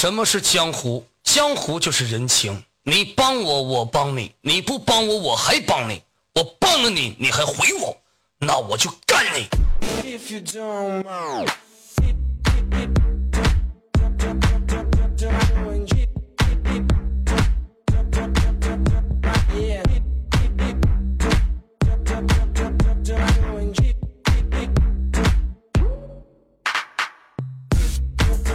[0.00, 1.04] 什么是江湖？
[1.24, 2.62] 江湖就是人情。
[2.84, 6.00] 你帮我，我帮你；你不帮我，我还帮你。
[6.36, 7.96] 我帮了你，你还回我。
[8.38, 9.48] 那我就干你。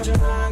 [0.05, 0.42] yeah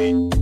[0.00, 0.39] Bye.